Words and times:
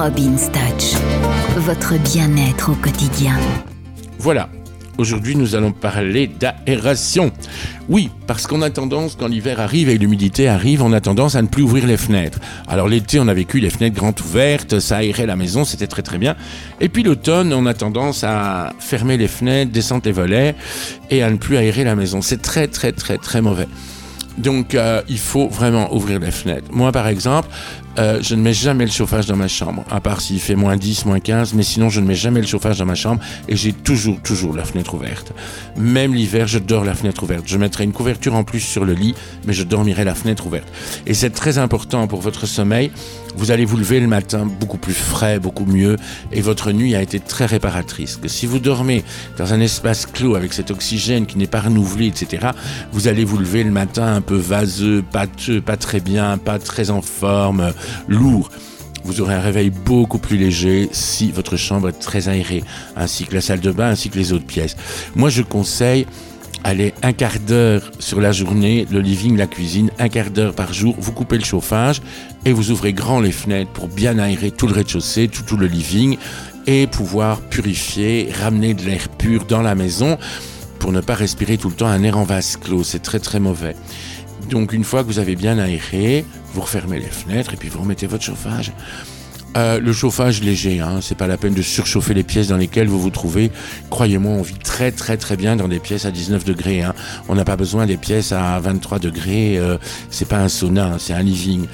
Robin 0.00 0.34
Touch, 0.34 0.94
votre 1.58 1.98
bien-être 1.98 2.70
au 2.72 2.74
quotidien. 2.74 3.34
Voilà, 4.18 4.48
Aujourd'hui, 4.96 5.36
nous 5.36 5.54
allons 5.54 5.72
parler 5.72 6.26
d'aération. 6.26 7.32
Oui, 7.90 8.08
parce 8.26 8.46
qu'on 8.46 8.62
a 8.62 8.70
tendance, 8.70 9.14
quand 9.14 9.28
l'hiver 9.28 9.60
arrive 9.60 9.90
et 9.90 9.98
l'humidité 9.98 10.48
arrive, 10.48 10.82
on 10.82 10.94
a 10.94 11.02
tendance 11.02 11.34
à 11.34 11.42
ne 11.42 11.48
plus 11.48 11.62
ouvrir 11.62 11.86
les 11.86 11.98
fenêtres. 11.98 12.38
Alors 12.66 12.88
l'été, 12.88 13.20
on 13.20 13.28
a 13.28 13.34
vécu 13.34 13.60
les 13.60 13.68
fenêtres 13.68 13.96
grandes 13.96 14.18
ouvertes, 14.20 14.78
ça 14.78 14.98
aérait 14.98 15.26
la 15.26 15.36
maison, 15.36 15.64
c'était 15.64 15.86
très 15.86 16.02
très 16.02 16.16
bien. 16.16 16.34
Et 16.80 16.88
puis 16.88 17.02
l'automne, 17.02 17.52
on 17.52 17.66
a 17.66 17.74
tendance 17.74 18.24
à 18.24 18.72
fermer 18.78 19.18
les 19.18 19.28
fenêtres, 19.28 19.70
descendre 19.70 20.02
les 20.06 20.12
volets 20.12 20.54
et 21.10 21.22
à 21.22 21.30
ne 21.30 21.36
plus 21.36 21.58
aérer 21.58 21.84
la 21.84 21.94
maison. 21.94 22.22
C'est 22.22 22.40
très 22.40 22.68
très 22.68 22.92
très 22.92 23.18
très 23.18 23.42
mauvais. 23.42 23.68
Donc 24.38 24.74
euh, 24.74 25.02
il 25.08 25.18
faut 25.18 25.48
vraiment 25.48 25.94
ouvrir 25.94 26.18
les 26.20 26.30
fenêtres. 26.30 26.68
Moi 26.72 26.92
par 26.92 27.06
exemple, 27.06 27.48
euh, 27.98 28.20
je 28.22 28.34
ne 28.34 28.42
mets 28.42 28.52
jamais 28.52 28.84
le 28.84 28.90
chauffage 28.90 29.26
dans 29.26 29.36
ma 29.36 29.48
chambre, 29.48 29.84
à 29.90 30.00
part 30.00 30.20
s'il 30.20 30.40
fait 30.40 30.54
moins 30.54 30.76
10, 30.76 31.06
moins 31.06 31.20
15, 31.20 31.54
mais 31.54 31.62
sinon 31.62 31.88
je 31.88 32.00
ne 32.00 32.06
mets 32.06 32.14
jamais 32.14 32.40
le 32.40 32.46
chauffage 32.46 32.78
dans 32.78 32.86
ma 32.86 32.94
chambre 32.94 33.20
et 33.48 33.56
j'ai 33.56 33.72
toujours, 33.72 34.20
toujours 34.22 34.54
la 34.54 34.64
fenêtre 34.64 34.94
ouverte. 34.94 35.32
Même 35.76 36.14
l'hiver, 36.14 36.46
je 36.46 36.58
dors 36.58 36.84
la 36.84 36.94
fenêtre 36.94 37.22
ouverte. 37.22 37.44
Je 37.46 37.58
mettrai 37.58 37.84
une 37.84 37.92
couverture 37.92 38.34
en 38.34 38.44
plus 38.44 38.60
sur 38.60 38.84
le 38.84 38.92
lit, 38.92 39.14
mais 39.44 39.52
je 39.52 39.64
dormirai 39.64 40.04
la 40.04 40.14
fenêtre 40.14 40.46
ouverte. 40.46 40.68
Et 41.06 41.14
c'est 41.14 41.30
très 41.30 41.58
important 41.58 42.06
pour 42.06 42.20
votre 42.20 42.46
sommeil. 42.46 42.90
Vous 43.36 43.50
allez 43.52 43.64
vous 43.64 43.76
lever 43.76 44.00
le 44.00 44.08
matin 44.08 44.44
beaucoup 44.44 44.78
plus 44.78 44.94
frais, 44.94 45.38
beaucoup 45.38 45.64
mieux, 45.64 45.96
et 46.32 46.40
votre 46.40 46.72
nuit 46.72 46.96
a 46.96 47.02
été 47.02 47.20
très 47.20 47.46
réparatrice. 47.46 48.18
Si 48.26 48.46
vous 48.46 48.58
dormez 48.58 49.04
dans 49.38 49.52
un 49.52 49.60
espace 49.60 50.06
clos 50.06 50.34
avec 50.34 50.52
cet 50.52 50.70
oxygène 50.70 51.26
qui 51.26 51.38
n'est 51.38 51.46
pas 51.46 51.60
renouvelé, 51.60 52.06
etc., 52.06 52.48
vous 52.92 53.08
allez 53.08 53.24
vous 53.24 53.38
lever 53.38 53.62
le 53.62 53.70
matin 53.70 54.14
un 54.14 54.20
peu 54.20 54.36
vaseux, 54.36 55.02
pâteux, 55.12 55.60
pas 55.60 55.76
très 55.76 56.00
bien, 56.00 56.38
pas 56.38 56.58
très 56.58 56.90
en 56.90 57.02
forme, 57.02 57.72
lourd. 58.08 58.50
Vous 59.04 59.20
aurez 59.20 59.34
un 59.34 59.40
réveil 59.40 59.70
beaucoup 59.70 60.18
plus 60.18 60.36
léger 60.36 60.88
si 60.92 61.30
votre 61.30 61.56
chambre 61.56 61.88
est 61.88 61.98
très 61.98 62.28
aérée, 62.28 62.62
ainsi 62.96 63.24
que 63.24 63.34
la 63.34 63.40
salle 63.40 63.60
de 63.60 63.72
bain, 63.72 63.88
ainsi 63.88 64.10
que 64.10 64.18
les 64.18 64.32
autres 64.32 64.46
pièces. 64.46 64.76
Moi, 65.16 65.30
je 65.30 65.42
conseille 65.42 66.06
aller 66.64 66.94
un 67.02 67.12
quart 67.12 67.38
d'heure 67.40 67.90
sur 67.98 68.20
la 68.20 68.32
journée, 68.32 68.86
le 68.90 69.00
living, 69.00 69.36
la 69.36 69.46
cuisine, 69.46 69.90
un 69.98 70.08
quart 70.08 70.30
d'heure 70.30 70.54
par 70.54 70.72
jour, 70.72 70.94
vous 70.98 71.12
coupez 71.12 71.38
le 71.38 71.44
chauffage 71.44 72.02
et 72.44 72.52
vous 72.52 72.70
ouvrez 72.70 72.92
grand 72.92 73.20
les 73.20 73.32
fenêtres 73.32 73.70
pour 73.70 73.88
bien 73.88 74.18
aérer 74.18 74.50
tout 74.50 74.66
le 74.66 74.74
rez-de-chaussée, 74.74 75.28
tout, 75.28 75.56
le 75.56 75.66
living 75.66 76.16
et 76.66 76.86
pouvoir 76.86 77.40
purifier, 77.40 78.30
ramener 78.42 78.74
de 78.74 78.82
l'air 78.82 79.08
pur 79.08 79.44
dans 79.46 79.62
la 79.62 79.74
maison 79.74 80.18
pour 80.78 80.92
ne 80.92 81.00
pas 81.00 81.14
respirer 81.14 81.58
tout 81.58 81.68
le 81.68 81.74
temps 81.74 81.86
un 81.86 82.02
air 82.02 82.18
en 82.18 82.24
vase 82.24 82.56
clos. 82.56 82.84
C'est 82.84 83.00
très 83.02 83.18
très 83.18 83.40
mauvais. 83.40 83.74
Donc 84.48 84.72
une 84.72 84.84
fois 84.84 85.02
que 85.02 85.08
vous 85.08 85.18
avez 85.18 85.36
bien 85.36 85.58
aéré, 85.58 86.24
vous 86.54 86.62
refermez 86.62 86.98
les 86.98 87.06
fenêtres 87.06 87.54
et 87.54 87.56
puis 87.56 87.68
vous 87.68 87.80
remettez 87.80 88.06
votre 88.06 88.24
chauffage. 88.24 88.72
Euh, 89.56 89.80
le 89.80 89.92
chauffage 89.92 90.42
léger, 90.42 90.78
hein, 90.78 91.00
c'est 91.02 91.16
pas 91.16 91.26
la 91.26 91.36
peine 91.36 91.54
de 91.54 91.62
surchauffer 91.62 92.14
les 92.14 92.22
pièces 92.22 92.48
dans 92.48 92.56
lesquelles 92.56 92.86
vous 92.86 93.00
vous 93.00 93.10
trouvez. 93.10 93.50
Croyez-moi, 93.90 94.32
on 94.32 94.42
vit 94.42 94.54
très 94.54 94.92
très 94.92 95.16
très 95.16 95.36
bien 95.36 95.56
dans 95.56 95.66
des 95.66 95.80
pièces 95.80 96.04
à 96.04 96.12
19 96.12 96.44
degrés. 96.44 96.82
Hein. 96.82 96.94
On 97.28 97.34
n'a 97.34 97.44
pas 97.44 97.56
besoin 97.56 97.86
des 97.86 97.96
pièces 97.96 98.30
à 98.30 98.60
23 98.60 99.00
degrés. 99.00 99.58
Euh, 99.58 99.76
c'est 100.08 100.28
pas 100.28 100.38
un 100.38 100.48
sauna, 100.48 100.86
hein, 100.86 100.96
c'est 101.00 101.14
un 101.14 101.22
living. 101.22 101.66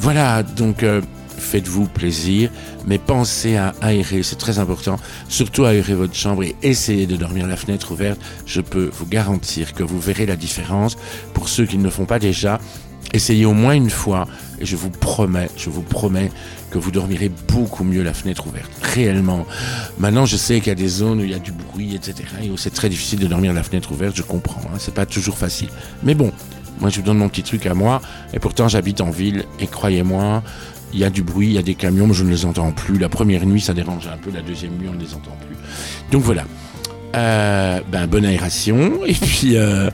Voilà, 0.00 0.42
donc 0.42 0.82
euh, 0.82 1.02
faites-vous 1.40 1.86
plaisir, 1.86 2.50
mais 2.86 2.98
pensez 2.98 3.56
à 3.56 3.74
aérer, 3.80 4.22
c'est 4.22 4.36
très 4.36 4.58
important. 4.58 4.96
Surtout 5.28 5.64
aérer 5.64 5.94
votre 5.94 6.14
chambre 6.14 6.42
et 6.42 6.56
essayez 6.62 7.06
de 7.06 7.16
dormir 7.16 7.46
la 7.46 7.56
fenêtre 7.56 7.92
ouverte. 7.92 8.20
Je 8.46 8.60
peux 8.60 8.90
vous 8.92 9.06
garantir 9.06 9.74
que 9.74 9.82
vous 9.82 10.00
verrez 10.00 10.26
la 10.26 10.36
différence. 10.36 10.96
Pour 11.34 11.48
ceux 11.48 11.66
qui 11.66 11.78
ne 11.78 11.84
le 11.84 11.90
font 11.90 12.06
pas 12.06 12.18
déjà, 12.18 12.58
Essayez 13.14 13.46
au 13.46 13.54
moins 13.54 13.72
une 13.72 13.88
fois 13.88 14.26
et 14.60 14.66
je 14.66 14.76
vous 14.76 14.90
promets, 14.90 15.48
je 15.56 15.70
vous 15.70 15.80
promets 15.80 16.30
que 16.70 16.76
vous 16.76 16.90
dormirez 16.90 17.30
beaucoup 17.48 17.82
mieux 17.82 18.02
la 18.02 18.12
fenêtre 18.12 18.46
ouverte. 18.46 18.70
Réellement. 18.82 19.46
Maintenant, 19.98 20.26
je 20.26 20.36
sais 20.36 20.58
qu'il 20.58 20.68
y 20.68 20.72
a 20.72 20.74
des 20.74 20.88
zones 20.88 21.20
où 21.20 21.24
il 21.24 21.30
y 21.30 21.34
a 21.34 21.38
du 21.38 21.52
bruit, 21.52 21.94
etc. 21.94 22.24
et 22.42 22.50
où 22.50 22.58
c'est 22.58 22.70
très 22.70 22.90
difficile 22.90 23.20
de 23.20 23.26
dormir 23.26 23.54
la 23.54 23.62
fenêtre 23.62 23.92
ouverte. 23.92 24.14
Je 24.14 24.22
comprends. 24.22 24.60
Hein, 24.66 24.76
c'est 24.78 24.92
pas 24.92 25.06
toujours 25.06 25.38
facile. 25.38 25.70
Mais 26.02 26.14
bon, 26.14 26.32
moi, 26.80 26.90
je 26.90 26.96
vous 26.96 27.02
donne 27.02 27.16
mon 27.16 27.30
petit 27.30 27.42
truc 27.42 27.64
à 27.64 27.72
moi. 27.72 28.02
Et 28.34 28.40
pourtant, 28.40 28.68
j'habite 28.68 29.00
en 29.00 29.10
ville. 29.10 29.46
Et 29.58 29.66
croyez-moi, 29.66 30.42
il 30.92 30.98
y 30.98 31.04
a 31.04 31.10
du 31.10 31.22
bruit, 31.22 31.48
il 31.48 31.52
y 31.52 31.58
a 31.58 31.62
des 31.62 31.74
camions, 31.74 32.06
mais 32.06 32.14
je 32.14 32.24
ne 32.24 32.30
les 32.30 32.44
entends 32.44 32.72
plus. 32.72 32.98
La 32.98 33.08
première 33.08 33.44
nuit, 33.46 33.60
ça 33.60 33.74
dérange 33.74 34.06
un 34.06 34.16
peu. 34.16 34.30
La 34.30 34.42
deuxième 34.42 34.76
nuit, 34.76 34.88
on 34.90 34.94
ne 34.94 35.00
les 35.00 35.14
entend 35.14 35.36
plus. 35.46 35.56
Donc 36.10 36.22
voilà. 36.22 36.44
Euh, 37.16 37.80
ben, 37.90 38.06
bonne 38.06 38.24
aération. 38.24 39.04
Et 39.06 39.14
puis, 39.14 39.56
euh, 39.56 39.90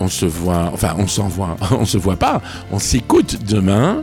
on 0.00 0.08
se 0.08 0.26
voit, 0.26 0.70
enfin, 0.72 0.94
on 0.98 1.06
s'envoie, 1.06 1.56
on 1.70 1.84
se 1.84 1.98
voit 1.98 2.16
pas, 2.16 2.42
on 2.70 2.78
s'écoute 2.78 3.38
demain. 3.46 4.02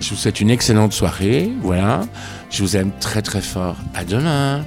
Je 0.00 0.10
vous 0.10 0.16
souhaite 0.16 0.40
une 0.40 0.50
excellente 0.50 0.92
soirée, 0.92 1.50
voilà. 1.62 2.02
Je 2.50 2.62
vous 2.62 2.76
aime 2.76 2.92
très 3.00 3.22
très 3.22 3.42
fort. 3.42 3.76
À 3.94 4.04
demain. 4.04 4.64